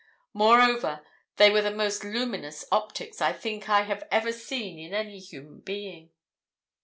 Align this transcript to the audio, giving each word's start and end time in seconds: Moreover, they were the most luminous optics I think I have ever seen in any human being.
Moreover, 0.33 1.05
they 1.35 1.51
were 1.51 1.61
the 1.61 1.69
most 1.69 2.03
luminous 2.03 2.65
optics 2.71 3.21
I 3.21 3.33
think 3.33 3.69
I 3.69 3.83
have 3.83 4.03
ever 4.09 4.31
seen 4.31 4.79
in 4.79 4.95
any 4.95 5.19
human 5.19 5.59
being. 5.59 6.09